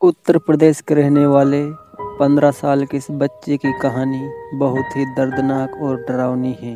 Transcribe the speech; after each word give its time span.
उत्तर 0.00 0.36
प्रदेश 0.38 0.80
के 0.80 0.94
रहने 0.94 1.24
वाले 1.26 1.60
पंद्रह 2.18 2.50
साल 2.50 2.84
के 2.86 2.96
इस 2.96 3.06
बच्चे 3.12 3.56
की 3.56 3.72
कहानी 3.72 4.58
बहुत 4.58 4.96
ही 4.96 5.04
दर्दनाक 5.14 5.72
और 5.82 5.96
डरावनी 6.00 6.52
है। 6.60 6.74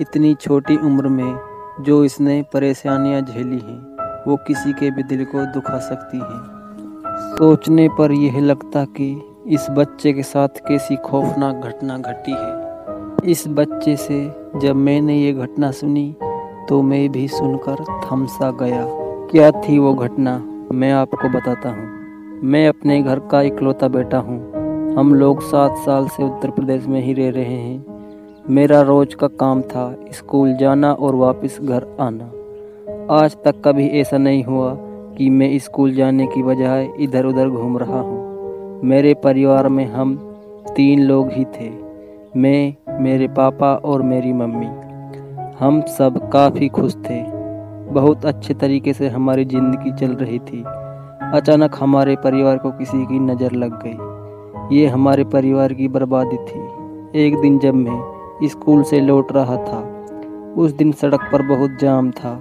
इतनी 0.00 0.34
छोटी 0.34 0.76
उम्र 0.76 1.08
में 1.08 1.38
जो 1.80 2.04
इसने 2.04 2.40
परेशानियाँ 2.52 3.20
झेली 3.20 3.58
हैं, 3.58 3.78
वो 4.26 4.36
किसी 4.46 4.72
के 4.72 4.90
भी 4.90 5.02
दिल 5.02 5.24
को 5.24 5.44
दुखा 5.54 5.78
सकती 5.78 6.18
हैं। 6.18 7.36
सोचने 7.36 7.88
पर 7.88 8.12
यह 8.12 8.38
लगता 8.40 8.84
कि 8.98 9.10
इस 9.48 9.66
बच्चे 9.70 10.12
के 10.12 10.22
साथ 10.22 10.60
कैसी 10.68 10.96
खौफनाक 10.96 11.64
घटना 11.64 11.98
घटी 11.98 12.32
है। 12.32 13.30
इस 13.30 13.44
बच्चे 13.50 13.96
से 13.96 14.20
जब 14.56 14.76
मैंने 14.78 15.18
ये 15.18 15.32
घटना 15.32 15.70
सुनी 15.70 16.14
तो 16.68 16.82
मैं 16.82 17.08
भी 17.12 17.26
सुनकर 17.28 17.84
थमसा 18.04 18.50
गया। 18.60 18.84
क्या 19.30 19.50
थी 19.60 19.78
वो 19.78 19.94
घटना, 19.94 20.38
मैं 20.72 20.92
आपको 20.92 21.28
बताता 21.30 21.68
हूँ। 21.70 21.91
मैं 22.44 22.68
अपने 22.68 23.02
घर 23.02 23.18
का 23.18 23.42
इकलौता 23.42 23.88
बेटा 23.88 24.18
हूँ। 24.18 24.94
हम 24.94 25.14
लोग 25.14 25.40
सात 25.40 25.76
साल 25.76 26.08
से 26.08 26.24
उत्तर 26.24 26.50
प्रदेश 26.50 26.86
में 26.86 27.00
ही 27.00 27.12
रह 27.12 27.30
रहे 27.30 27.56
हैं। 27.56 27.84
मेरा 28.50 28.80
रोज 28.80 29.14
का 29.14 29.26
काम 29.26 29.62
था 29.62 29.84
स्कूल 30.12 30.56
जाना 30.56 30.92
और 30.92 31.14
वापस 31.14 31.58
घर 31.62 31.86
आना। 32.00 32.24
आज 33.14 33.36
तक 33.44 33.62
कभी 33.64 33.88
ऐसा 33.88 34.18
नहीं 34.18 34.44
हुआ 34.44 34.74
कि 35.18 35.30
मैं 35.30 35.58
स्कूल 35.58 35.94
जाने 35.94 36.26
की 36.26 36.42
बजाय 36.42 36.88
इधर 37.00 37.24
उधर 37.24 37.48
घूम 37.48 37.78
रहा 37.78 38.00
हूँ। 38.00 38.82
मेरे 38.84 39.14
परिवार 39.14 39.68
में 39.68 39.86
हम 39.86 40.16
तीन 40.76 41.00
लोग 41.00 41.30
ही 41.32 41.44
थे, 41.44 41.70
मैं, 42.36 42.74
मेरे 43.02 43.28
पापा 43.28 43.74
और 43.74 44.02
मेरी 44.02 44.32
मम्मी। 44.32 44.70
हम 45.60 45.80
सब 45.98 46.30
काफ़ी 46.30 46.68
खुश 46.68 46.96
थे। 46.96 47.22
बहुत 47.92 48.26
अच्छे 48.26 48.54
तरीके 48.54 48.92
से 48.92 49.08
हमारी 49.08 49.44
ज़िंदगी 49.44 49.92
चल 49.92 50.14
रही 50.14 50.38
थी। 50.38 50.64
अचानक 51.32 51.76
हमारे 51.80 52.16
परिवार 52.16 52.56
को 52.58 52.70
किसी 52.70 53.04
की 53.06 53.18
नज़र 53.18 53.52
लग 53.52 53.78
गई। 53.82 54.76
ये 54.76 54.86
हमारे 54.86 55.24
परिवार 55.24 55.72
की 55.72 55.88
बर्बादी 55.88 56.36
थी। 56.36 56.60
एक 57.18 57.40
दिन 57.40 57.58
जब 57.58 57.74
मैं 57.74 58.48
स्कूल 58.48 58.82
से 58.82 59.00
लौट 59.00 59.32
रहा 59.32 59.56
था, 59.56 59.78
उस 60.56 60.72
दिन 60.72 60.92
सड़क 60.92 61.28
पर 61.32 61.42
बहुत 61.42 61.78
जाम 61.80 62.10
था। 62.10 62.34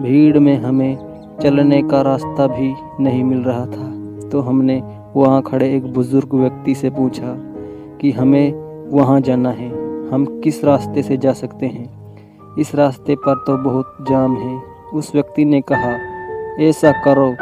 भीड़ 0.00 0.38
में 0.38 0.56
हमें 0.56 0.96
चलने 1.42 1.82
का 1.82 2.00
रास्ता 2.02 2.46
भी 2.46 2.74
नहीं 3.00 3.24
मिल 3.24 3.38
रहा 3.38 3.66
था। 3.66 4.28
तो 4.28 4.40
हमने 4.40 4.82
वहाँ 5.16 5.42
खड़े 5.42 5.74
एक 5.76 5.92
बुज़ुर्ग 5.92 6.34
व्यक्ति 6.34 6.74
से 6.74 6.90
पूछा 6.90 7.34
कि 8.00 8.10
हमें 8.10 8.52
वहाँ 8.90 9.20
जाना 9.20 9.50
है, 9.50 9.68
हम 10.10 10.40
किस 10.44 10.64
रास्ते 10.64 11.02
से 11.02 11.16
जा 11.16 11.32
सकते 11.32 11.66
हैं? 11.66 11.88
इस 12.58 12.74
रास्ते 12.74 13.14
पर 13.16 13.44
तो 13.46 13.56
बहुत 13.56 13.96
जाम 14.08 14.36
है। 14.36 14.60
उस 14.94 15.14
व्यक्ति 15.14 15.44
ने 15.44 15.60
कहा, 15.60 15.92
ऐसा 16.60 16.92
करो 17.04 17.34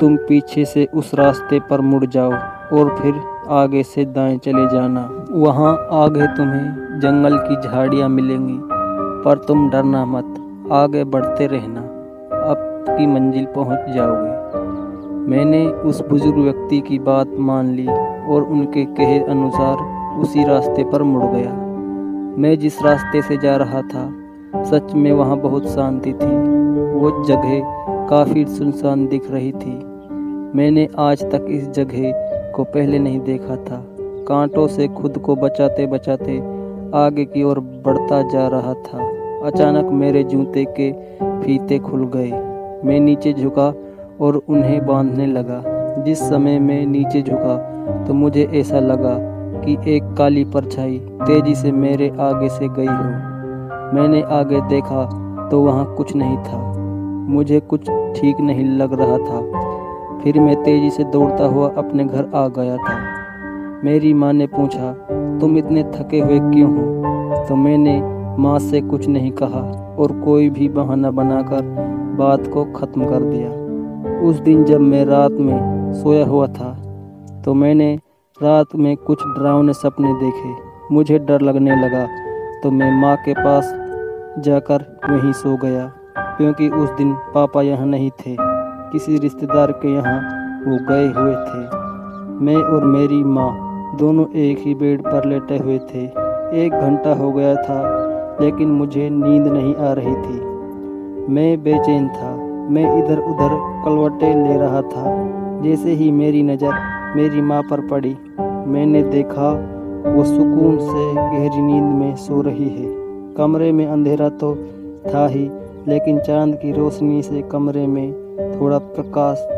तुम 0.00 0.16
पीछे 0.16 0.64
से 0.64 0.84
उस 0.94 1.14
रास्ते 1.14 1.60
पर 1.60 1.80
मुड़ 1.80 2.04
जाओ 2.06 2.32
और 2.72 2.96
फिर 3.02 3.14
आगे 3.50 3.82
से 3.82 4.04
दाएँ 4.04 4.36
चले 4.38 4.66
जाना। 4.66 5.00
वहाँ 5.30 5.72
आगे 5.92 6.26
तुम्हें 6.26 7.00
जंगल 7.00 7.38
की 7.38 7.68
झाड़ियाँ 7.68 8.08
मिलेंगी, 8.08 8.58
पर 9.24 9.38
तुम 9.38 9.70
डरना 9.70 10.04
मत, 10.04 10.34
आगे 10.72 11.04
बढ़ते 11.04 11.46
रहना, 11.46 11.80
अब 12.50 12.84
की 12.88 13.06
मंजिल 13.06 13.46
पहुँच 13.46 13.94
जाओगे। 13.94 14.36
मैंने 15.30 15.66
उस 15.66 16.00
बुज़ुर्ग 16.08 16.38
व्यक्ति 16.38 16.80
की 16.80 16.98
बात 16.98 17.28
मान 17.38 17.74
ली 17.74 17.86
और 17.86 18.42
उनके 18.42 18.84
कहे 18.84 19.18
अनुसार 19.20 19.76
उसी 20.20 20.44
रास्ते 20.44 20.84
पर 20.84 21.02
मुड़ 21.02 21.24
गया। 21.24 21.52
मैं 22.38 22.58
जिस 22.58 22.82
रास्ते 22.82 23.22
से 23.22 23.36
जा 23.36 23.56
रहा 23.56 23.82
था, 23.82 24.08
सच 24.64 24.94
में 24.94 25.12
वहाँ 25.12 25.36
बहुत 25.36 25.68
शांति 25.68 26.12
थी। 26.12 26.36
वो 26.92 27.24
जगह 27.24 27.60
काफ़ी 28.10 28.44
सुनसान 28.44 29.06
दिख 29.06 29.30
रही 29.30 29.52
थी। 29.52 29.87
मैंने 30.56 30.88
आज 30.98 31.22
तक 31.22 31.46
इस 31.48 31.68
जगह 31.70 32.52
को 32.52 32.64
पहले 32.64 32.98
नहीं 32.98 33.20
देखा 33.20 33.56
था। 33.56 33.84
कांटों 34.28 34.66
से 34.66 34.88
खुद 34.88 35.18
को 35.18 35.36
बचाते 35.36 35.86
बचाते 35.86 36.38
आगे 36.94 37.24
की 37.24 37.42
ओर 37.42 37.60
बढ़ता 37.60 38.22
जा 38.22 38.46
रहा 38.48 38.74
था। 38.74 39.08
अचानक 39.46 39.90
मेरे 39.92 40.24
जूते 40.24 40.64
के 40.80 40.92
फीते 41.42 41.78
खुल 41.78 42.06
गए। 42.06 42.30
मैं 42.84 43.00
नीचे 43.00 43.32
झुका 43.32 43.74
और 44.20 44.42
उन्हें 44.48 44.86
बांधने 44.86 45.26
लगा। 45.26 45.62
जिस 46.02 46.20
समय 46.20 46.58
मैं 46.58 46.86
नीचे 46.86 47.22
झुका 47.22 47.56
तो 48.04 48.14
मुझे 48.14 48.48
ऐसा 48.54 48.80
लगा 48.80 49.16
कि 49.64 49.96
एक 49.96 50.14
काली 50.18 50.44
परछाई 50.44 50.98
तेज़ी 50.98 51.54
से 51.54 51.72
मेरे 51.72 52.08
आगे 52.20 52.48
से 52.48 52.68
गई 52.68 52.86
हो। 52.86 53.96
मैंने 53.96 54.22
आगे 54.22 54.60
देखा 54.60 55.04
तो 55.50 55.60
वहाँ 55.60 55.94
कुछ 55.94 56.16
नहीं 56.16 56.36
था। 56.36 56.72
मुझे 57.28 57.60
कुछ 57.60 57.90
ठीक 57.90 58.40
नहीं 58.40 58.64
लग 58.64 58.92
रहा 58.92 59.18
था। 59.18 59.67
फिर 60.22 60.40
मैं 60.40 60.54
तेज़ी 60.62 60.90
से 60.90 61.04
दौड़ता 61.06 61.44
हुआ 61.46 61.68
अपने 61.78 62.04
घर 62.04 62.30
आ 62.34 62.46
गया 62.50 62.76
था। 62.78 62.96
मेरी 63.84 64.12
माँ 64.14 64.32
ने 64.32 64.46
पूछा, 64.48 64.92
तुम 65.40 65.56
इतने 65.58 65.82
थके 65.92 66.20
हुए 66.20 66.38
क्यों 66.40 66.70
हो? 66.70 67.44
तो 67.48 67.56
मैंने 67.56 68.00
माँ 68.38 68.58
से 68.60 68.80
कुछ 68.82 69.06
नहीं 69.08 69.30
कहा 69.32 69.60
और 69.98 70.12
कोई 70.20 70.48
भी 70.50 70.68
बहाना 70.70 71.10
बनाकर 71.12 71.62
बात 72.18 72.46
को 72.46 72.64
ख़त्म 72.72 73.06
कर 73.06 73.22
दिया। 73.24 73.50
उस 74.20 74.38
दिन 74.40 74.64
जब 74.64 74.80
मैं 74.82 75.04
रात 75.04 75.32
में 75.32 75.92
सोया 75.94 76.24
हुआ 76.26 76.46
था 76.48 76.72
तो 77.44 77.54
मैंने 77.54 77.94
रात 78.40 78.74
में 78.76 78.96
कुछ 78.98 79.22
डरावने 79.28 79.72
सपने 79.74 80.12
देखे। 80.16 80.94
मुझे 80.94 81.18
डर 81.20 81.40
लगने 81.40 81.76
लगा 81.76 82.06
तो 82.62 82.70
मैं 82.70 82.90
माँ 82.92 83.16
के 83.24 83.34
पास 83.34 83.72
जाकर 84.38 84.84
वहीं 85.04 85.32
सो 85.34 85.56
गया, 85.56 85.86
क्योंकि 86.36 86.68
उस 86.70 86.90
दिन 86.90 87.12
पापा 87.34 87.62
यहाँ 87.62 87.86
नहीं 87.86 88.10
थे। 88.20 88.36
किसी 88.92 89.18
रिश्तेदार 89.18 89.72
के 89.72 89.94
यहाँ 89.94 90.20
वो 90.66 90.76
गए 90.88 91.06
हुए 91.06 91.34
थे। 91.34 91.62
मैं 92.44 92.56
और 92.56 92.84
मेरी 92.84 93.22
माँ 93.24 93.50
दोनों 93.98 94.26
एक 94.36 94.58
ही 94.58 94.74
बेड 94.74 95.02
पर 95.02 95.24
लेटे 95.24 95.58
हुए 95.58 95.78
थे। 95.78 96.04
एक 96.64 96.72
घंटा 96.72 97.14
हो 97.14 97.32
गया 97.32 97.54
था, 97.54 97.80
लेकिन 98.40 98.68
मुझे 98.68 99.10
नींद 99.10 99.46
नहीं 99.46 99.74
आ 99.74 99.92
रही 99.92 100.14
थी। 100.14 100.40
मैं 101.32 101.62
बेचैन 101.62 102.08
था। 102.08 102.36
मैं 102.70 102.98
इधर 102.98 103.18
उधर 103.18 103.54
कलवटे 103.84 104.34
ले 104.34 104.58
रहा 104.58 104.82
था। 104.82 105.04
जैसे 105.62 105.90
ही 105.90 106.10
मेरी 106.10 106.42
नज़र 106.42 106.72
मेरी 107.16 107.40
माँ 107.40 107.62
पर 107.62 107.80
पड़ी, 107.80 108.16
मैंने 108.66 109.02
देखा, 109.02 109.50
वो 110.06 110.24
सुकून 110.24 110.78
से 110.78 111.14
गहरी 111.14 111.62
नींद 111.62 111.84
में 111.84 112.16
सो 112.16 112.40
रही 112.40 112.68
है। 112.68 112.86
कमरे 113.34 113.72
में 113.72 113.86
अंधेरा 113.86 114.28
तो 114.28 114.54
था 115.06 115.26
ही, 115.26 115.50
लेकिन 115.88 116.18
चाँद 116.18 116.54
की 116.54 116.72
रोशनी 116.72 117.22
से 117.22 117.42
कमरे 117.42 117.86
में 117.86 118.27
थोड़ा 118.38 118.78
प्रकाश 118.78 119.48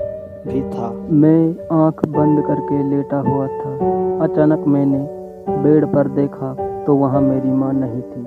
भी 0.47 0.63
था। 0.63 0.95
मैं 1.11 1.55
आँख 1.87 2.05
बंद 2.09 2.45
करके 2.47 2.83
लेटा 2.83 3.17
हुआ 3.17 3.47
था। 3.47 3.75
अचानक 4.25 4.65
मैंने 4.67 5.09
बेड 5.49 5.87
पर 5.87 6.09
देखा 6.09 6.57
तो 6.87 6.97
वहाँ 6.97 7.21
मेरी 7.21 7.51
माँ 7.53 7.73
नहीं 7.73 8.03
थी। 8.03 8.27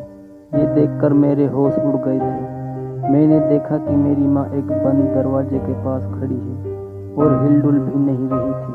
ये 0.60 0.76
देखकर 0.76 1.14
मेरे 1.14 1.46
होश 1.46 1.78
उड़ 1.78 1.96
गए 1.96 2.20
थे। 2.20 2.64
मैंने 3.10 3.40
देखा 3.40 3.78
कि 3.78 3.96
मेरी 3.96 4.28
माँ 4.28 4.46
एक 4.46 4.68
बंद 4.68 5.16
दरवाजे 5.16 5.58
के 5.58 5.74
पास 5.74 6.04
खड़ी 6.04 6.36
है 6.36 6.76
और 7.16 7.48
हिलडुल 7.48 7.80
भी 7.80 8.00
नहीं 8.00 8.30
रही 8.32 8.52
थी। 8.52 8.74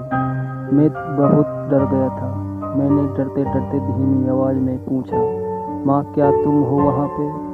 मैं 0.77 0.91
बहुत 1.17 1.47
डर 1.47 1.97
गया 1.97 2.09
था। 2.09 2.35
मैंने 2.77 3.03
डरते 3.17 3.45
डरते 3.45 3.81
धीमी 3.81 4.29
आवाज़ 4.29 4.57
में 4.57 4.79
पूछा, 4.79 5.17
माँ, 5.87 6.13
क्या 6.15 6.31
तुम 6.31 6.63
हो 6.63 6.77
वहाँ 6.77 7.09
पे? 7.09 7.49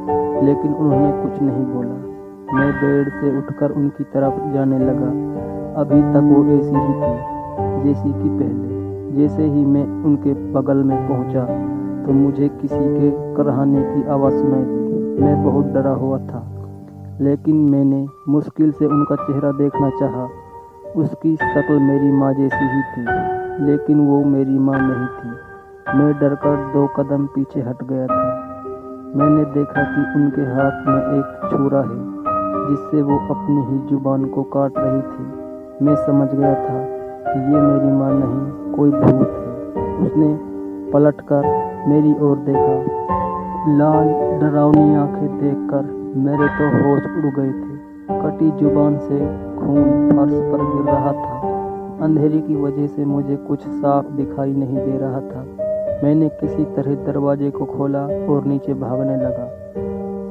लेकिन 0.47 0.75
उन्होंने 0.75 1.23
कुछ 1.23 1.43
नहीं 1.43 1.67
बोला। 1.67 2.14
मैं 2.53 2.73
बेड 2.73 3.09
से 3.09 3.39
उठकर 3.39 3.71
उनकी 3.71 4.05
तरफ़ 4.05 4.55
जाने 4.55 4.79
लगा। 4.79 5.11
अभी 5.81 6.01
तक 6.03 6.21
वो 6.23 6.45
ऐसी 6.47 6.77
ही 6.77 6.95
थी, 6.95 7.85
जैसी 7.85 8.13
कि 8.13 8.29
पहले। 8.29 8.75
जैसे 9.17 9.43
ही 9.43 9.65
मैं 9.65 10.05
उनके 10.05 10.53
बगल 10.53 10.77
में 10.77 11.09
पहुँचा 11.09 11.45
तो 12.07 12.13
मुझे 12.13 12.49
किसी 12.49 12.79
के 12.79 13.35
कराहने 13.35 13.83
की 13.83 14.09
आवाज़ 14.09 14.35
सुनाई 14.35 14.63
दी 14.63 15.23
मैं 15.23 15.45
बहुत 15.45 15.67
डरा 15.67 15.91
हुआ 15.91 16.19
था। 16.19 16.43
लेकिन 17.21 17.57
मैंने 17.57 18.07
मुश्किल 18.29 18.73
से 18.73 18.87
उनका 18.87 19.17
चेहरा 19.17 19.53
देखना 19.53 19.91
चाहा। 19.91 20.29
उसकी 20.97 21.37
शक्ल 21.37 21.79
मेरी 21.79 22.13
माँ 22.13 22.33
जैसी 22.35 22.65
ही 22.65 22.83
थी, 22.83 23.05
लेकिन 23.65 24.07
वो 24.07 24.25
मेरी 24.25 24.59
माँ 24.59 24.79
नहीं 24.79 25.07
थी। 25.07 25.37
मैं 25.99 26.13
डर 26.21 26.35
कर 26.35 26.57
दो 26.57 26.87
कदम 26.87 27.27
पीछे 27.27 27.61
हट 27.61 27.85
गया 27.85 28.07
था। 28.07 28.51
मैंने 29.17 29.45
देखा 29.45 29.83
कि 29.83 30.21
उनके 30.21 30.43
हाथ 30.43 30.87
में 30.89 31.19
एक 31.19 31.51
छुरा 31.51 31.81
है। 31.81 32.14
जिससे 32.71 33.03
वो 33.03 33.19
अपनी 33.19 33.57
ही 33.57 33.89
ज़ुबान 33.89 34.25
को 34.25 34.43
काट 34.43 34.73
रही 34.79 35.01
थी। 35.01 35.25
मैं 35.85 35.95
समझ 35.95 36.29
गया 36.35 36.55
था 36.55 36.85
कि 37.33 37.41
ये 37.41 37.61
मेरी 37.61 37.93
माँ 37.93 38.11
नहीं, 38.13 38.75
कोई 38.75 38.91
भूत 38.91 39.29
है। 39.29 39.55
उसने 40.07 40.39
पलटकर 40.93 41.65
मेरी 41.89 42.15
ओर 42.21 42.37
देखा। 42.37 42.95
लाल, 43.77 44.09
डरावनी 44.41 44.95
आँखें 44.95 45.39
देखकर 45.39 45.83
मेरे 46.17 46.49
तो 46.49 46.69
होश 46.77 47.03
उड़ 47.03 47.41
गए 47.41 47.53
थे। 47.53 47.75
कटी 48.11 48.51
ज़ुबान 48.51 48.99
से 48.99 49.19
खून 49.57 50.09
फर्श 50.17 50.33
पर 50.33 50.77
गिर 50.77 50.93
रहा 50.93 51.13
था। 51.13 51.41
अंधेरे 52.05 52.39
की 52.39 52.57
वजह 52.57 52.87
से 52.87 53.05
मुझे 53.05 53.37
कुछ 53.37 53.69
साफ़ 53.69 54.07
दिखाई 54.07 54.53
नहीं 54.53 54.77
दे 54.77 54.99
रहा 54.99 55.21
था। 55.21 55.47
मैंने 56.05 56.29
किसी 56.29 56.65
तरह 56.65 56.95
दरवाजे 56.95 57.51
को 57.51 57.65
खोला 57.65 58.03
और 58.05 58.45
नीचे 58.45 58.75
भागने 58.75 59.17
लगा। 59.17 59.64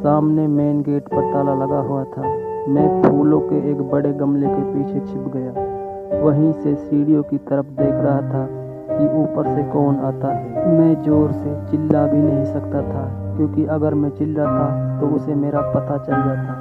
सामने 0.04 0.48
मेन 0.48 0.82
गेट 0.82 1.04
पर 1.04 1.32
ताला 1.34 1.54
लगा 1.56 1.80
हुआ 1.80 2.04
था। 2.04 2.22
मैं 2.70 2.88
फूलों 3.04 3.40
के 3.40 3.58
एक 3.72 3.82
बड़े 3.82 4.12
गमले 4.14 4.48
के 4.48 4.64
पीछे 4.64 5.00
छिप 5.00 5.32
गया। 5.36 6.22
वहीं 6.24 6.52
से 6.54 6.74
सीढ़ियों 6.76 7.22
की 7.24 7.38
तरफ़ 7.38 7.66
देख 7.66 7.94
रहा 7.94 8.18
था 8.24 8.46
कि 8.90 9.06
ऊपर 9.22 9.48
से 9.56 9.64
कौन 9.64 9.96
आता 10.06 10.34
है। 10.34 10.78
मैं 10.80 11.02
ज़ोर 11.04 11.32
से 11.32 11.56
चिल्ला 11.72 12.06
भी 12.08 12.18
नहीं 12.18 12.46
सकता 12.46 12.82
था, 12.82 13.06
क्योंकि 13.38 13.66
अगर 13.66 13.94
मैं 13.94 14.10
चिल्लाता 14.10 15.00
तो 15.00 15.08
उसे 15.08 15.36
मेरा 15.36 15.62
पता 15.72 15.98
चल 15.98 16.12
जाता। 16.12 16.58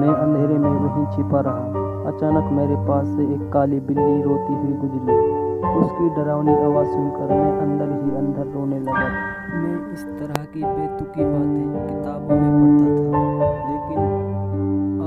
मैं 0.00 0.08
अंधेरे 0.08 0.58
में 0.58 0.70
वहीं 0.70 1.06
छिपा 1.06 1.40
रहा। 1.40 1.86
अचानक 2.08 2.52
मेरे 2.52 2.76
पास 2.86 3.06
से 3.06 3.22
एक 3.34 3.50
काली 3.52 3.80
बिल्ली 3.80 4.22
रोती 4.22 4.54
हुई 4.54 4.72
गुजरी। 4.72 5.47
उसकी 5.58 6.08
डरावनी 6.16 6.54
आवाज़ 6.54 6.88
सुनकर 6.88 7.28
मैं 7.30 7.52
अंदर 7.60 7.88
ही 7.92 8.10
अंदर 8.16 8.46
रोने 8.52 8.78
लगा। 8.80 9.06
मैं 9.52 9.76
इस 9.92 10.02
तरह 10.18 10.44
की 10.52 10.62
बेतुकी 10.64 11.24
बातें 11.24 11.66
किताबों 11.88 12.36
में 12.36 12.52
पढ़ता 12.58 12.90
था, 12.98 13.22
लेकिन 13.68 14.00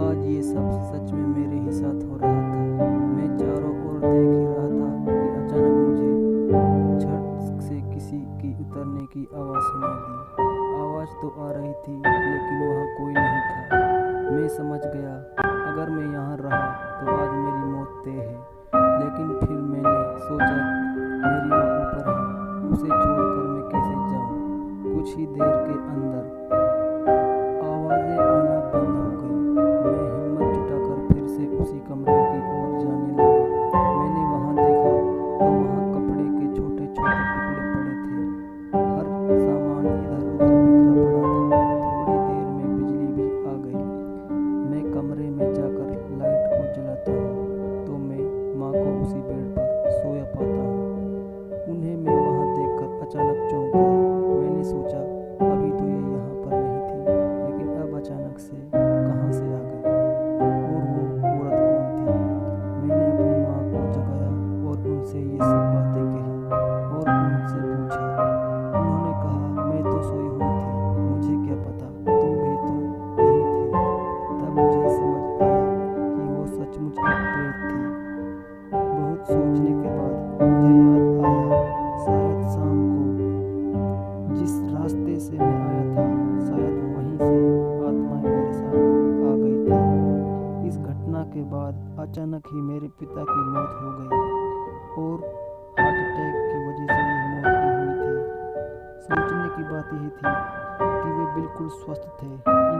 आज 0.01 0.19
ये 0.27 0.42
सब 0.44 0.65
सच 0.89 1.07
में 1.12 1.27
मेरे 1.27 1.57
ही 1.57 1.71
साथ 1.71 2.00
हो 2.03 2.18
रहा 2.18 2.39
था। 2.51 2.59
मैं 3.15 3.30
चारों 3.38 3.74
ओर 3.88 3.98
देख 4.00 4.31
ही 4.31 4.44
रहा 4.45 4.68
था 4.75 4.89
कि 5.06 5.15
अचानक 5.39 5.75
मुझे 5.80 6.12
छत 7.01 7.25
से 7.63 7.77
किसी 7.94 8.19
की 8.42 8.51
उतरने 8.62 9.06
की 9.13 9.24
आवाज़ 9.33 9.65
सुनाई 9.69 9.97
दी। 10.04 10.15
आवाज़ 10.81 11.13
तो 11.21 11.27
आ 11.39 11.51
रही 11.51 11.74
थी, 11.83 11.95
लेकिन 11.97 12.57
वहाँ 12.62 12.88
कोई 12.97 13.13
नहीं 13.13 13.42
था। 13.47 13.80
मैं 14.31 14.47
समझ 14.50 14.81
गया, 14.86 15.15
अगर 15.71 15.88
मैं 15.89 16.07
यहाँ 16.13 16.36
रहा 16.38 16.65
तो 17.00 17.06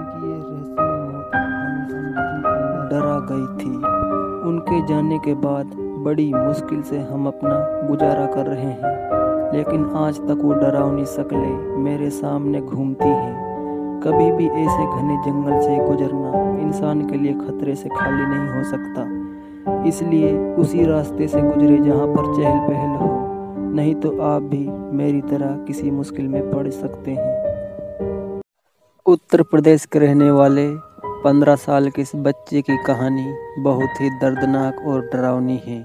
इनकी 0.02 0.28
ये 0.28 0.38
रहस्यमय 0.38 1.10
मौत 1.12 1.32
डरा 2.92 3.18
गई 3.32 3.46
थी। 3.58 3.76
उनके 4.50 4.88
जाने 4.88 5.20
के 5.20 5.34
बाद 5.34 5.66
बड़ी 5.78 6.34
मुश्किल 6.34 6.82
से 6.82 7.00
हम 7.00 7.28
अपना 7.28 7.88
गुजारा 7.88 8.26
कर 8.26 8.46
रहे 8.46 8.62
हैं। 8.62 9.54
लेकिन 9.54 9.86
आज 9.86 10.20
तक 10.20 10.42
वो 10.44 10.54
डरावनी 10.54 11.06
शक्लें 11.06 11.78
मेरे 11.78 12.10
सामने 12.10 12.62
घूमती 12.62 13.08
हैं। 13.08 13.52
कभी 14.04 14.32
भी 14.32 14.48
ऐसे 14.48 14.86
घने 14.86 15.18
जंगल 15.18 15.60
से 15.60 15.78
गुजरना 15.88 16.60
इंसान 16.62 17.08
के 17.10 17.18
लिए 17.18 17.34
खतरे 17.34 17.76
से 17.76 17.90
खाली 17.90 18.26
नहीं 18.26 18.48
हो 18.50 18.64
सकता। 18.64 19.84
इसलिए 19.84 20.56
उसी 20.56 20.86
रास्ते 20.86 21.28
से 21.28 21.42
गुजरे 21.42 21.78
जहाँ 21.78 22.08
पर 22.08 22.24
चहल 22.36 22.60
पहल 22.60 22.96
हो, 22.98 23.10
नहीं 23.74 23.96
तो 23.96 24.20
आप 24.22 24.42
भी 24.42 24.68
मेरी 24.98 25.22
तरह 25.22 25.58
किसी 25.58 25.92
मुश्किल 25.92 26.28
में 26.28 26.52
पड़ 26.52 26.68
सकते 26.70 27.12
हैं। 27.12 27.41
उत्तर 29.12 29.42
प्रदेश 29.44 29.86
के 29.86 30.00
रहने 30.00 30.30
वाले 30.32 30.68
पंद्रह 31.24 31.56
साल 31.56 31.90
के 31.90 32.02
इस 32.02 32.12
बच्चे 32.18 32.62
की 32.62 32.76
कहानी 32.78 33.26
बहुत 33.60 34.02
ही 34.02 34.10
दर्दनाक 34.20 34.80
और 34.88 35.02
डरावनी 35.06 35.58
है। 35.66 35.80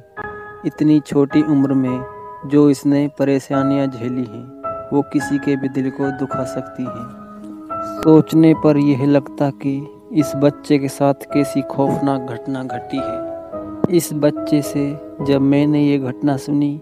इतनी 0.66 0.98
छोटी 1.00 1.42
उम्र 1.42 1.74
में 1.74 2.04
जो 2.46 2.68
इसने 2.70 3.06
परेशानियाँ 3.18 3.86
झेली 3.86 4.24
हैं, 4.24 4.44
वो 4.92 5.02
किसी 5.02 5.38
के 5.38 5.56
भी 5.56 5.68
दिल 5.68 5.90
को 5.90 6.10
दुखा 6.18 6.44
सकती 6.44 6.82
हैं। 6.82 8.02
सोचने 8.02 8.52
पर 8.64 8.76
यह 8.78 9.04
लगता 9.06 9.50
कि 9.62 9.76
इस 10.12 10.32
बच्चे 10.36 10.78
के 10.78 10.88
साथ 10.88 11.26
कैसी 11.32 11.62
खौफनाक 11.62 12.30
घटना 12.30 12.62
घटी 12.64 12.98
है। 12.98 13.96
इस 13.96 14.10
बच्चे 14.14 14.60
से 14.62 14.86
जब 15.22 15.40
मैंने 15.42 15.82
ये 15.82 15.98
घटना 15.98 16.36
सुनी 16.36 16.80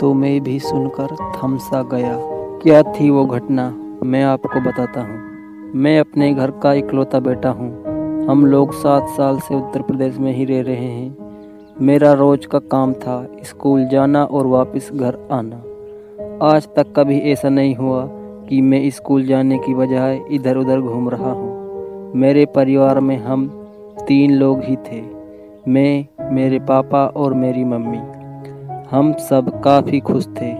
तो 0.00 0.12
मैं 0.14 0.40
भी 0.40 0.58
सुनकर 0.60 1.14
थमसा 1.36 1.82
गया। 1.92 2.16
क्या 2.62 2.82
थी 2.82 3.10
वो 3.10 3.24
घटना, 3.26 3.68
मैं 4.04 4.22
आपको 4.24 4.60
बताता 4.60 5.00
हूँ। 5.00 5.31
मैं 5.74 6.00
अपने 6.00 6.34
घर 6.34 6.50
का 6.50 6.72
इकलौता 6.72 7.20
बेटा 7.20 7.50
हूँ। 7.50 8.26
हम 8.26 8.44
लोग 8.46 8.72
सात 8.72 9.08
साल 9.08 9.38
से 9.38 9.54
उत्तर 9.54 9.82
प्रदेश 9.82 10.18
में 10.18 10.32
ही 10.32 10.44
रह 10.44 10.60
रहे 10.62 10.86
हैं। 10.86 11.16
मेरा 11.80 12.12
रोज 12.12 12.46
का 12.46 12.58
काम 12.58 12.92
था 12.92 13.26
स्कूल 13.42 13.88
जाना 13.88 14.24
और 14.24 14.46
वापस 14.46 14.90
घर 14.94 15.28
आना। 15.32 15.56
आज 16.46 16.68
तक 16.76 16.92
कभी 16.96 17.18
ऐसा 17.18 17.48
नहीं 17.48 17.74
हुआ 17.74 18.06
कि 18.48 18.60
मैं 18.60 18.90
स्कूल 18.90 19.26
जाने 19.26 19.58
की 19.58 19.74
बजाय 19.74 20.20
इधर 20.30 20.56
उधर 20.56 20.80
घूम 20.80 21.08
रहा 21.08 21.32
हूँ। 21.32 22.12
मेरे 22.14 22.46
परिवार 22.46 23.00
में 23.00 23.16
हम 23.16 23.48
तीन 24.08 24.34
लोग 24.34 24.62
ही 24.62 24.76
थे, 24.76 25.02
मैं, 25.68 26.06
मेरे 26.34 26.58
पापा 26.58 27.06
और 27.06 27.34
मेरी 27.34 27.64
मम्मी। 27.64 28.00
हम 28.90 29.12
सब 29.12 29.60
काफ़ी 29.64 30.00
खुश 30.00 30.26
थे। 30.26 30.54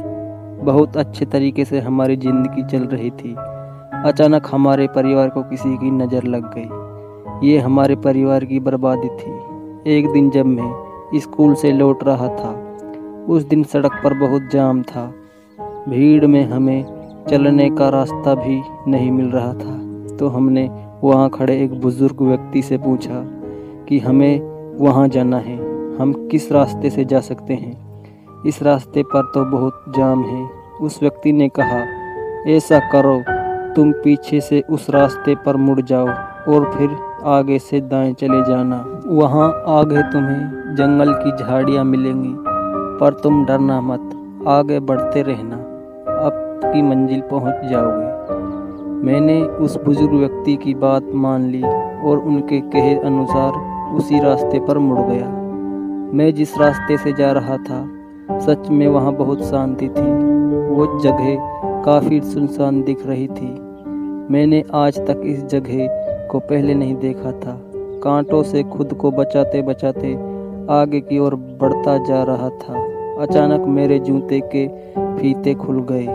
बहुत 0.65 0.97
अच्छे 0.97 1.25
तरीके 1.25 1.65
से 1.65 1.81
हमारी 1.81 2.17
ज़िंदगी 2.17 2.63
चल 2.63 2.85
रही 2.85 3.11
थी। 3.11 3.37
अचानक 4.05 4.47
हमारे 4.51 4.87
परिवार 4.87 5.29
को 5.29 5.43
किसी 5.43 5.77
की 5.77 5.91
नज़र 5.91 6.25
लग 6.25 6.55
गई। 6.55 7.49
ये 7.49 7.59
हमारे 7.59 7.97
परिवार 7.97 8.45
की 8.45 8.61
बर्बादी 8.61 9.09
थी। 9.09 9.97
एक 9.97 10.09
दिन 10.13 10.31
जब 10.31 10.47
मैं 10.47 11.19
स्कूल 11.19 11.55
से 11.55 11.73
लौट 11.73 12.05
रहा 12.05 12.29
था, 12.29 12.51
उस 13.29 13.43
दिन 13.43 13.63
सड़क 13.63 14.01
पर 14.05 14.15
बहुत 14.15 14.43
जाम 14.53 14.83
था। 14.83 15.15
भीड़ 15.89 16.27
में 16.27 16.45
हमें 16.45 16.85
चलने 17.31 17.71
का 17.71 17.89
रास्ता 17.89 18.35
भी 18.35 18.63
नहीं 18.89 19.11
मिल 19.11 19.27
रहा 19.27 19.53
था। 19.53 19.77
तो 20.17 20.29
हमने 20.29 20.71
वहाँ 21.05 21.29
खड़े 21.31 21.63
एक 21.63 21.81
बुज़ुर्ग 21.81 22.23
व्यक्ति 22.23 22.63
से 22.63 22.79
पूछा 22.79 23.23
कि 23.89 23.99
हमें 23.99 24.41
वहाँ 24.79 25.09
जाना 25.09 25.39
है। 25.39 25.57
हम 25.97 26.29
किस 26.31 26.53
रास्ते 26.53 26.91
से 26.91 27.05
जा 27.05 27.21
सकते 27.21 27.55
हैं? 27.55 28.03
इस 28.47 28.63
रास्ते 28.63 29.03
पर 29.03 29.23
तो 29.23 29.45
बहुत 29.45 29.85
जाम 29.89 30.25
है। 30.25 30.49
उस 30.81 31.03
व्यक्ति 31.03 31.33
ने 31.33 31.49
कहा, 31.49 31.83
ऐसा 32.51 32.79
करो 32.79 33.42
तुम 33.77 33.93
पीछे 33.93 34.41
से 34.41 34.63
उस 34.71 34.91
रास्ते 34.91 35.35
पर 35.35 35.57
मुड़ 35.57 35.81
जाओ 35.81 36.07
और 36.49 36.71
फिर 36.73 36.97
आगे 37.25 37.59
से 37.59 37.81
दाएँ 37.81 38.13
चले 38.13 38.43
जाना। 38.43 38.85
वहाँ 39.07 39.49
आगे 39.69 40.03
तुम्हें 40.03 40.75
जंगल 40.77 41.13
की 41.15 41.45
झाड़ियाँ 41.45 41.85
मिलेंगी, 41.85 42.35
पर 43.01 43.13
तुम 43.13 43.45
डरना 43.45 43.81
मत, 43.81 44.11
आगे 44.49 44.81
बढ़ते 44.81 45.23
रहना, 45.23 45.57
अब 46.27 46.61
की 46.65 46.83
मंजिल 46.83 47.21
पहुँच 47.21 47.65
जाओगे। 47.71 48.11
मैंने 49.07 49.43
उस 49.43 49.77
बुज़ुर्ग 49.85 50.13
व्यक्ति 50.13 50.57
की 50.57 50.75
बात 50.75 51.07
मान 51.15 51.49
ली 51.51 51.63
और 51.63 52.19
उनके 52.19 52.61
कहे 52.61 52.95
अनुसार 52.97 53.53
उसी 53.97 54.21
रास्ते 54.21 54.61
पर 54.61 54.79
मुड़ 54.79 55.01
गया। 55.01 55.27
मैं 56.15 56.35
जिस 56.35 56.59
रास्ते 56.59 56.97
से 56.97 57.13
जा 57.13 57.33
रहा 57.33 57.57
था, 57.57 57.85
सच 58.41 58.69
में 58.71 58.89
वहाँ 58.89 59.13
बहुत 59.13 59.45
शांति 59.45 59.89
थी। 59.89 60.11
वो 60.69 61.01
जगह 61.01 61.71
काफ़ी 61.85 62.21
सुनसान 62.21 62.83
दिख 62.83 63.07
रही 63.07 63.27
थी। 63.27 63.49
मैंने 64.33 64.63
आज 64.75 64.99
तक 64.99 65.23
इस 65.25 65.45
जगह 65.45 66.27
को 66.27 66.39
पहले 66.39 66.75
नहीं 66.75 66.95
देखा 66.97 67.33
था। 67.33 67.57
कांटों 68.03 68.43
से 68.43 68.63
खुद 68.63 68.95
को 68.95 69.11
बचाते 69.11 69.63
बचाते 69.63 70.15
आगे 70.71 71.01
की 71.01 71.19
ओर 71.19 71.35
बढ़ता 71.35 71.97
जा 72.05 72.23
रहा 72.23 72.49
था। 72.49 72.85
अचानक 73.23 73.67
मेरे 73.69 73.99
जूते 73.99 74.41
के 74.55 74.67
फीते 75.17 75.55
खुल 75.55 75.83
गए। 75.83 76.07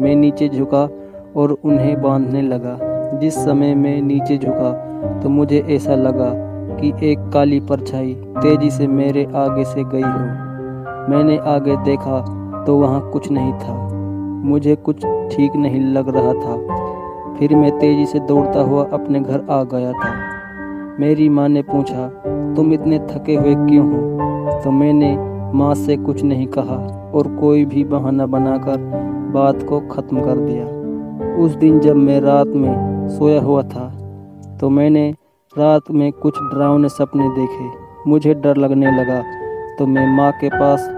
मैं 0.00 0.14
नीचे 0.16 0.48
झुका 0.48 0.88
और 1.36 1.56
उन्हें 1.64 2.02
बांधने 2.02 2.42
लगा। 2.42 2.78
जिस 3.18 3.34
समय 3.34 3.74
मैं 3.74 4.02
नीचे 4.02 4.38
झुका 4.38 4.72
तो 5.20 5.28
मुझे 5.28 5.64
ऐसा 5.68 5.94
लगा 5.94 6.30
कि 6.80 7.12
एक 7.12 7.30
काली 7.34 7.60
परछाई 7.60 8.14
तेज़ी 8.14 8.70
से 8.70 8.86
मेरे 8.86 9.24
आगे 9.24 9.64
से 9.64 9.84
गई 9.84 10.02
हो। 10.02 11.12
मैंने 11.12 11.38
आगे 11.38 11.76
देखा 11.76 12.20
तो 12.66 12.76
वहाँ 12.76 13.10
कुछ 13.10 13.30
नहीं 13.30 13.52
था। 13.52 14.01
मुझे 14.42 14.74
कुछ 14.76 15.04
ठीक 15.30 15.56
नहीं 15.56 15.80
लग 15.92 16.08
रहा 16.08 16.32
था। 16.34 16.56
फिर 17.38 17.54
मैं 17.56 17.70
तेज़ी 17.78 18.06
से 18.06 18.20
दौड़ता 18.20 18.60
हुआ 18.60 18.84
अपने 18.92 19.20
घर 19.20 19.46
आ 19.50 19.62
गया 19.64 19.92
था। 19.94 20.10
मेरी 21.00 21.28
माँ 21.28 21.48
ने 21.48 21.62
पूछा, 21.62 22.08
तुम 22.56 22.72
इतने 22.72 22.98
थके 23.10 23.34
हुए 23.34 23.54
क्यों 23.56 23.86
हो? 23.86 24.60
तो 24.64 24.70
मैंने 24.70 25.16
माँ 25.54 25.74
से 25.76 25.96
कुछ 25.96 26.22
नहीं 26.22 26.46
कहा 26.48 26.76
और 27.14 27.28
कोई 27.36 27.64
भी 27.64 27.84
बहाना 27.84 28.26
बनाकर 28.26 28.76
बात 29.34 29.62
को 29.62 29.80
ख़त्म 29.88 30.20
कर 30.20 30.38
दिया। 30.38 30.66
उस 31.36 31.54
दिन 31.54 31.78
जब 31.80 31.96
मैं 31.96 32.20
रात 32.20 32.46
में 32.46 33.08
सोया 33.08 33.40
हुआ 33.40 33.62
था 33.64 33.88
तो 34.60 34.70
मैंने 34.70 35.10
रात 35.52 35.90
में 35.90 36.10
कुछ 36.12 36.34
डरावने 36.34 36.88
सपने 36.88 37.28
देखे। 37.30 38.10
मुझे 38.10 38.34
डर 38.34 38.56
लगने 38.56 38.90
लगा 38.92 39.22
तो 39.78 39.86
मैं 39.86 40.06
माँ 40.16 40.30
के 40.32 40.48
पास 40.50 40.88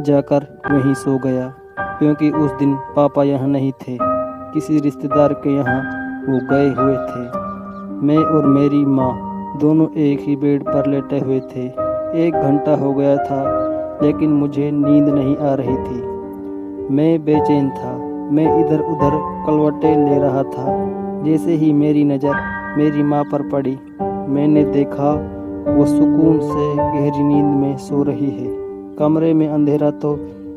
जाकर 0.00 0.46
वहीं 0.66 0.94
सो 0.94 1.18
गया। 1.18 1.52
क्योंकि 1.98 2.30
उस 2.30 2.50
दिन 2.50 2.74
पापा 2.96 3.22
यहाँ 3.22 3.48
नहीं 3.48 3.72
थे। 3.72 3.96
किसी 4.54 4.78
रिश्तेदार 4.80 5.32
के 5.32 5.54
यहाँ 5.54 5.80
वो 6.28 6.38
गए 6.50 6.68
हुए 6.74 6.96
थे। 6.96 8.06
मैं 8.06 8.18
और 8.18 8.46
मेरी 8.46 8.84
माँ 8.86 9.12
दोनों 9.60 9.88
एक 9.98 10.20
ही 10.20 10.36
बेड 10.36 10.62
पर 10.62 10.86
लेटे 10.86 11.18
हुए 11.18 11.40
थे। 11.40 11.64
एक 12.26 12.34
घंटा 12.34 12.74
हो 12.76 12.92
गया 12.94 13.16
था, 13.16 13.42
लेकिन 14.02 14.32
मुझे 14.32 14.70
नींद 14.70 15.08
नहीं 15.08 15.36
आ 15.36 15.54
रही 15.54 15.76
थी। 15.76 16.94
मैं 16.94 17.24
बेचैन 17.24 17.70
था। 17.70 17.96
मैं 18.32 18.44
इधर 18.60 18.80
उधर 18.80 19.18
कलवटे 19.46 19.94
ले 20.04 20.18
रहा 20.18 20.42
था। 20.42 20.76
जैसे 21.24 21.54
ही 21.54 21.72
मेरी 21.72 22.04
नज़र 22.04 22.34
मेरी 22.78 23.02
माँ 23.02 23.22
पर 23.24 23.42
पड़ी, 23.42 23.78
मैंने 24.28 24.64
देखा, 24.64 25.12
वो 25.68 25.86
सुकून 25.86 26.38
से 26.40 26.74
गहरी 26.76 27.22
नींद 27.22 27.44
में 27.44 27.76
सो 27.76 28.02
रही 28.02 28.30
है। 28.30 28.46
कमरे 28.98 29.32
में 29.34 29.48
अंधेरा 29.48 29.90
तो 29.90 30.16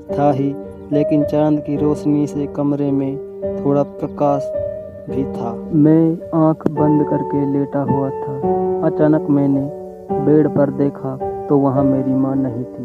था 0.09 0.31
ही 0.31 0.53
लेकिन 0.91 1.23
चाँद 1.23 1.59
की 1.59 1.75
रोशनी 1.77 2.27
से 2.27 2.47
कमरे 2.47 2.91
में 2.91 3.17
थोड़ा 3.65 3.83
प्रकाश 3.83 4.51
भी 5.09 5.23
था। 5.23 5.53
मैं 5.73 6.13
आँख 6.47 6.67
बंद 6.67 7.07
करके 7.09 7.45
लेटा 7.53 7.79
हुआ 7.79 8.09
था। 8.09 8.33
अचानक 8.87 9.27
मैंने 9.29 9.61
बेड 10.25 10.47
पर 10.47 10.69
देखा 10.69 11.15
तो 11.49 11.57
वहाँ 11.57 11.83
मेरी 11.83 12.13
माँ 12.13 12.35
नहीं 12.35 12.63
थी। 12.63 12.83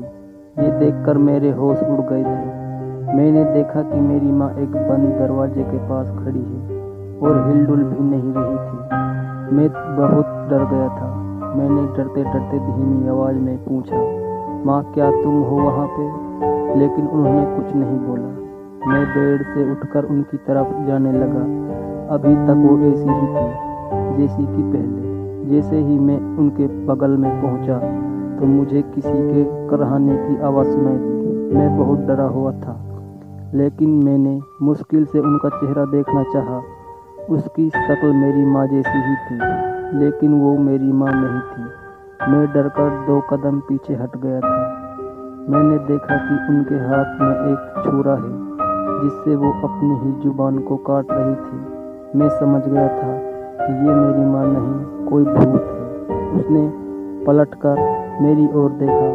ये 0.62 0.70
देखकर 0.78 1.18
मेरे 1.18 1.50
होश 1.50 1.78
उड़ 1.78 2.00
गए 2.00 2.22
थे। 2.22 3.16
मैंने 3.16 3.44
देखा 3.44 3.82
कि 3.82 4.00
मेरी 4.00 4.32
माँ 4.32 4.50
एक 4.50 4.72
बंद 4.72 5.08
दरवाजे 5.18 5.62
के 5.62 5.78
पास 5.78 6.08
खड़ी 6.08 6.40
है 6.40 6.80
और 7.18 7.48
हिलडुल 7.48 7.84
भी 7.84 8.04
नहीं 8.04 8.32
रही 8.36 8.56
थी। 8.56 9.56
मैं 9.56 9.68
बहुत 9.96 10.26
डर 10.50 10.64
गया 10.64 10.88
था। 10.88 11.14
मैंने 11.56 11.82
डरते 11.96 12.24
डरते 12.24 12.58
धीमी 12.58 13.08
आवाज़ 13.08 13.36
में 13.36 13.56
पूछा, 13.58 13.96
माँ, 14.66 14.92
क्या 14.94 15.10
तुम 15.10 15.42
हो 15.42 15.56
वहाँ 15.56 15.86
पे? 15.86 16.26
लेकिन 16.78 17.06
उन्होंने 17.06 17.56
कुछ 17.56 17.74
नहीं 17.76 17.98
बोला। 17.98 18.28
मैं 18.86 19.04
बेड 19.06 19.42
से 19.44 19.70
उठकर 19.70 20.04
उनकी 20.04 20.36
तरफ़ 20.36 20.86
जाने 20.86 21.12
लगा। 21.12 21.44
अभी 22.14 22.34
तक 22.36 22.56
वो 22.58 22.78
ऐसी 22.78 23.10
ही 23.10 23.26
थी, 23.26 24.18
जैसी 24.18 24.46
कि 24.46 24.62
पहले। 24.62 25.06
जैसे 25.50 25.76
ही 25.76 25.98
मैं 25.98 26.18
उनके 26.38 26.66
बगल 26.86 27.10
में 27.10 27.42
पहुँचा 27.42 27.78
तो 28.38 28.46
मुझे 28.46 28.82
किसी 28.82 29.12
के 29.12 29.68
कराहने 29.68 30.16
की 30.16 30.40
आवाज़ 30.42 30.66
सुनाई 30.66 30.96
दी 30.96 31.54
मैं 31.54 31.78
बहुत 31.78 31.98
डरा 31.98 32.24
हुआ 32.24 32.52
था। 32.52 32.76
लेकिन 33.54 33.90
मैंने 34.04 34.40
मुश्किल 34.62 35.04
से 35.04 35.18
उनका 35.20 35.48
चेहरा 35.48 35.84
देखना 35.84 36.22
चाहा। 36.22 36.60
उसकी 37.30 37.68
शक्ल 37.68 38.12
मेरी 38.12 38.46
माँ 38.46 38.66
जैसी 38.66 38.98
ही 38.98 39.14
थी, 39.16 39.98
लेकिन 39.98 40.40
वो 40.40 40.56
मेरी 40.58 40.92
माँ 40.92 41.12
नहीं 41.12 41.40
थी। 41.42 42.32
मैं 42.32 42.46
डरकर 42.46 42.90
दो 43.06 43.20
कदम 43.30 43.60
पीछे 43.60 43.94
हट 43.94 44.16
गया 44.16 44.40
था। 44.40 44.75
मैंने 45.50 45.78
देखा 45.78 46.16
कि 46.16 46.54
उनके 46.54 46.74
हाथ 46.74 47.20
में 47.20 47.52
एक 47.52 47.84
छुरा 47.84 48.12
है, 48.12 48.30
जिससे 49.02 49.36
वो 49.36 49.50
अपनी 49.50 49.90
ही 49.90 50.22
ज़ुबान 50.22 50.58
को 50.58 50.76
काट 50.76 51.06
रही 51.10 51.34
थी। 51.34 52.18
मैं 52.18 52.28
समझ 52.28 52.62
गया 52.68 52.88
था 52.88 53.18
कि 53.66 53.72
ये 53.72 53.94
मेरी 53.94 54.24
माँ 54.30 54.44
नहीं, 54.46 55.06
कोई 55.06 55.24
भूत 55.24 55.62
है। 55.62 56.16
उसने 56.38 56.72
पलटकर 57.24 57.76
मेरी 58.22 58.48
ओर 58.54 58.70
देखा। 58.70 59.12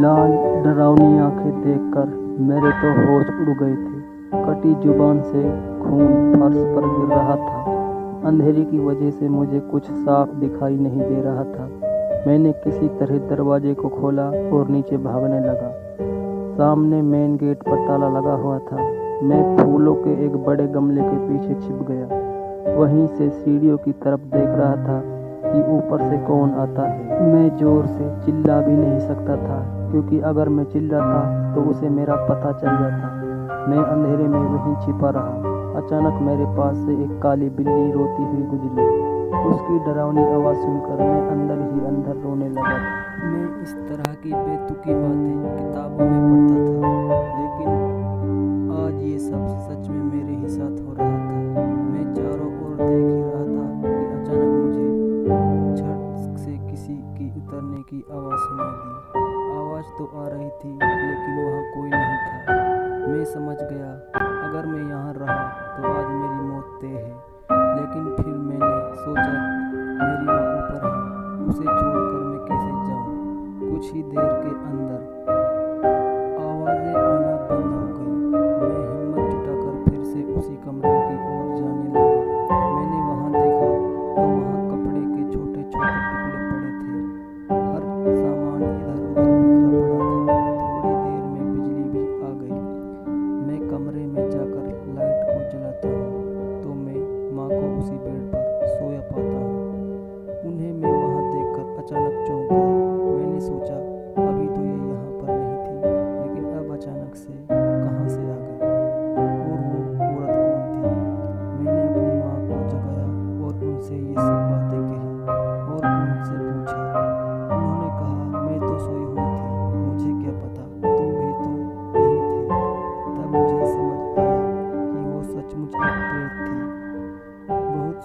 लाल, 0.00 0.32
डरावनी 0.64 1.18
आँखें 1.18 1.60
देखकर 1.60 2.36
मेरे 2.40 2.70
तो 2.70 2.92
होश 2.92 3.26
उड़ 3.26 3.64
गए 3.64 3.76
थे। 3.76 3.96
कटी 4.44 4.74
ज़ुबान 4.74 5.20
से 5.20 5.42
खून 5.82 6.32
फर्श 6.40 6.56
पर 6.56 6.98
गिर 6.98 7.16
रहा 7.16 7.36
था। 7.36 7.64
अंधेरे 8.28 8.64
की 8.64 8.78
वजह 8.78 9.10
से 9.10 9.28
मुझे 9.28 9.60
कुछ 9.60 9.90
साफ़ 9.90 10.28
दिखाई 10.28 10.76
नहीं 10.76 11.00
दे 11.00 11.22
रहा 11.22 11.44
था। 11.44 11.85
मैंने 12.26 12.52
किसी 12.52 12.88
तरह 13.00 13.18
दरवाजे 13.28 13.74
को 13.74 13.88
खोला 13.88 14.24
और 14.52 14.68
नीचे 14.68 14.96
भागने 14.96 15.40
लगा। 15.40 15.70
सामने 16.56 17.02
मेन 17.02 17.36
गेट 17.36 17.62
पर 17.62 17.86
ताला 17.88 18.08
लगा 18.08 18.32
हुआ 18.34 18.58
था। 18.58 18.76
मैं 19.22 19.56
फूलों 19.56 19.94
के 19.94 20.14
एक 20.26 20.36
बड़े 20.36 20.66
गमले 20.66 21.02
के 21.02 21.16
पीछे 21.18 21.54
छिप 21.60 21.86
गया। 21.90 22.76
वहीं 22.76 23.06
से 23.06 23.28
सीढ़ियों 23.30 23.76
की 23.76 23.92
तरफ़ 23.92 24.20
देख 24.20 24.48
रहा 24.48 24.74
था 24.76 25.00
कि 25.44 25.60
ऊपर 25.76 26.02
से 26.10 26.18
कौन 26.18 26.50
आता 26.50 26.88
है। 26.88 27.32
मैं 27.32 27.56
ज़ोर 27.56 27.86
से 27.86 28.10
चिल्ला 28.24 28.60
भी 28.60 28.72
नहीं 28.72 28.98
सकता 28.98 29.36
था, 29.36 29.62
क्योंकि 29.90 30.20
अगर 30.20 30.48
मैं 30.48 30.64
चिल्लाता 30.64 31.54
तो 31.54 31.70
उसे 31.70 31.88
मेरा 31.88 32.16
पता 32.26 32.52
चल 32.52 32.66
जाता। 32.66 33.14
मैं 33.68 33.84
अंधेरे 33.84 34.28
में 34.28 34.40
वहीं 34.40 34.74
छिपा 34.76 35.10
रहा। 35.10 35.54
अचानक 35.78 36.22
मेरे 36.22 36.44
पास 36.56 36.76
से 36.76 37.02
एक 37.04 37.20
काली 37.22 37.48
बिल्ली 37.50 37.92
रोती 37.92 38.22
हुई 38.22 38.42
गुजरी। 38.42 39.15
उसकी 39.26 39.78
डरावनी 39.84 40.24
आवाज़ 40.24 40.56
सुनकर 40.56 40.98
मैं 41.00 41.22
अंदर 41.30 41.58
ही 41.62 41.80
अंदर 41.86 42.14
रोने 42.22 42.48
लगा। 42.48 42.76
मैं 43.22 43.46
इस 43.62 43.72
तरह 43.88 44.14
की 44.22 44.32
बेतुकी 44.32 44.94
बातें 44.94 45.36
किताबों 45.56 46.06
में 46.10 46.20
पढ़ता 46.28 46.58
था, 46.66 46.90
लेकिन 47.38 47.70
आज 48.76 48.96
ये 49.02 49.18
सब 49.18 49.42
सच 49.66 49.88
में 49.88 50.04
मेरे 50.04 50.34
ही 50.34 50.48
साथ 50.48 50.76
हो 50.80 50.94
रहा 50.94 51.08
था। 51.08 51.64
मैं 51.90 52.06
चारों 52.14 52.50
ओर 52.64 52.74
देख 52.76 53.06
ही 53.06 53.20
रहा 53.22 53.44
था 53.52 53.66
कि 53.82 53.90
अचानक 54.16 54.50
मुझे 54.56 54.88
छत 55.78 56.02
से 56.44 56.52
किसी 56.70 56.96
की 57.16 57.26
उतरने 57.40 57.82
की 57.90 58.00
आवाज़ 58.10 58.40
सुनाई 58.46 58.74
दी। 58.78 58.92
आवाज़ 59.58 59.88
तो 59.98 60.04
आ 60.16 60.28
रही 60.28 60.50
थी, 60.60 60.70
लेकिन 60.72 61.34
वहाँ 61.40 61.62
कोई 61.74 61.90
नहीं 61.90 62.16
था। 62.24 62.36
मैं 63.08 63.24
समझ 63.26 63.58
गया, 63.60 63.90
अगर 64.46 64.66
मैं 64.66 64.84
यहाँ 64.90 65.12
रहा 65.16 65.42
तो 65.76 65.82
आज 65.90 66.08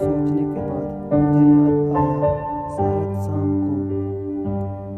सोचने 0.01 0.43
के 0.43 0.61
बाद 0.67 0.85
मुझे 1.13 1.41
याद 1.47 1.95
आया 1.97 2.29
शायद 2.75 3.11
शाम 3.23 3.49
को। 3.61 3.73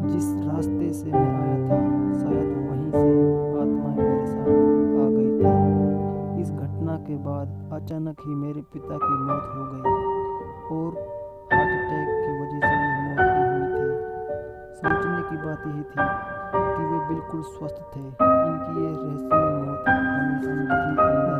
जिस 0.10 0.28
रास्ते 0.48 0.88
से 0.94 1.08
मैं 1.12 1.32
आया 1.40 1.58
था, 1.68 1.78
शायद 2.20 2.52
वहीं 2.68 2.92
से 2.92 3.08
आत्माएँ 3.62 3.98
मेरे 3.98 4.26
साथ 4.26 4.48
आ 5.00 5.08
गई 5.16 5.32
थी। 5.40 5.50
इस 6.42 6.50
घटना 6.52 6.96
के 7.08 7.16
बाद 7.26 7.48
अचानक 7.74 8.18
ही 8.28 8.34
मेरे 8.36 8.62
पिता 8.74 8.98
की 9.04 9.16
मौत 9.24 9.46
हो 9.56 9.64
गई 9.72 9.82
और 10.76 10.90
हार्ट 11.54 11.72
अटैक 11.78 12.08
की 12.24 12.32
वजह 12.40 12.60
से 12.60 12.74
ये 12.74 12.90
मौत 13.04 13.20
भी 13.28 13.44
हुई 13.50 13.66
थी। 13.74 13.86
सोचने 14.78 15.22
की 15.30 15.38
बात 15.46 15.62
यही 15.68 15.84
थी 15.84 16.04
कि 16.54 16.84
वे 16.84 17.00
बिल्कुल 17.10 17.42
स्वस्थ 17.42 17.78
थे। 17.96 18.00
इनकी 18.00 18.74
ये 18.84 18.92
रहस्यमय 18.94 19.52
मौत 19.58 19.84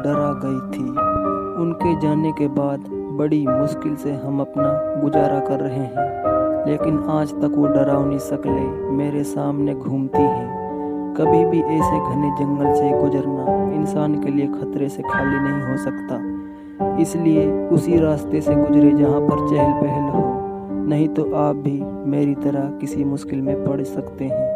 डरा 0.04 0.32
गई 0.44 0.60
थी। 0.74 0.88
उनके 1.64 1.92
जाने 2.00 2.32
के 2.32 2.48
बाद 2.60 3.03
बड़ी 3.14 3.48
मुश्किल 3.48 3.96
से 3.96 4.14
हम 4.14 4.40
अपना 4.42 5.02
गुजारा 5.02 5.40
कर 5.40 5.60
रहे 5.60 5.80
हैं। 5.80 6.68
लेकिन 6.68 6.98
आज 7.10 7.32
तक 7.32 7.54
वो 7.56 7.68
डरावनी 7.68 8.20
शक्लें 8.20 8.92
मेरे 8.92 9.24
सामने 9.24 9.74
घूमती 9.74 10.22
हैं। 10.22 11.14
कभी 11.18 11.46
भी 11.46 11.60
ऐसे 11.60 12.00
घने 12.00 12.30
जंगल 12.40 12.74
से 12.74 12.90
गुजरना 13.02 13.74
इंसान 13.76 14.22
के 14.24 14.30
लिए 14.30 14.48
खतरे 14.48 14.90
से 14.90 15.04
खाली 15.04 15.40
नहीं 15.40 15.62
हो 15.62 15.78
सकता। 15.78 16.98
इसलिए 17.02 17.68
उसी 17.68 18.00
रास्ते 18.00 18.42
से 18.42 18.56
गुजरे 18.56 18.92
जहाँ 18.92 19.22
पर 19.22 19.48
चहल 19.50 19.74
पहल 19.74 20.10
हो, 20.10 20.24
नहीं 20.88 21.08
तो 21.10 21.34
आप 21.36 21.56
भी 21.56 21.82
मेरी 22.10 22.36
तरह 22.36 22.72
किसी 22.82 23.04
मुश्किल 23.04 23.42
में 23.42 23.66
पड़ 23.66 23.82
सकते 23.82 24.26
हैं। 24.26 24.53